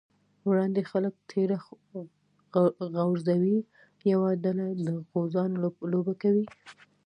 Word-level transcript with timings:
وړاندې 0.49 0.81
خلک 0.91 1.13
تيږه 1.29 1.57
غورځوي، 2.95 3.57
یوه 4.11 4.29
ډله 4.43 4.65
د 4.85 4.87
غوزانو 5.11 5.57
لوبه 5.93 6.13
کوي. 6.21 6.45